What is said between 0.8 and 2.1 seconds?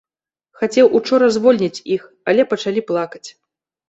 учора звольніць іх,